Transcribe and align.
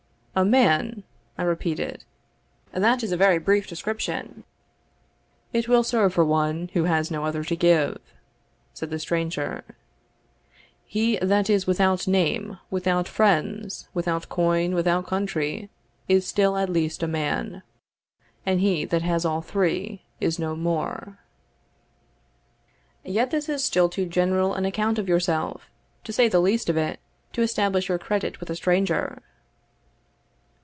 "A 0.33 0.45
man!" 0.45 1.03
I 1.37 1.43
repeated; 1.43 2.05
"that 2.71 3.03
is 3.03 3.11
a 3.11 3.17
very 3.17 3.37
brief 3.37 3.67
description." 3.67 4.45
"It 5.51 5.67
will 5.67 5.83
serve 5.83 6.13
for 6.13 6.23
one 6.23 6.69
who 6.71 6.85
has 6.85 7.11
no 7.11 7.25
other 7.25 7.43
to 7.43 7.55
give," 7.57 7.97
said 8.73 8.91
the 8.91 8.97
stranger. 8.97 9.61
"He 10.85 11.17
that 11.17 11.49
is 11.49 11.67
without 11.67 12.07
name, 12.07 12.59
without 12.69 13.09
friends, 13.09 13.89
without 13.93 14.29
coin, 14.29 14.73
without 14.73 15.05
country, 15.05 15.69
is 16.07 16.25
still 16.25 16.55
at 16.55 16.69
least 16.69 17.03
a 17.03 17.07
man; 17.07 17.61
and 18.45 18.61
he 18.61 18.85
that 18.85 19.01
has 19.01 19.25
all 19.25 19.41
these 19.41 19.99
is 20.21 20.39
no 20.39 20.55
more." 20.55 21.19
"Yet 23.03 23.31
this 23.31 23.49
is 23.49 23.65
still 23.65 23.89
too 23.89 24.05
general 24.05 24.53
an 24.53 24.63
account 24.63 24.97
of 24.97 25.09
yourself, 25.09 25.69
to 26.05 26.13
say 26.13 26.29
the 26.29 26.39
least 26.39 26.69
of 26.69 26.77
it, 26.77 27.01
to 27.33 27.41
establish 27.41 27.89
your 27.89 27.99
credit 27.99 28.39
with 28.39 28.49
a 28.49 28.55
stranger." 28.55 29.21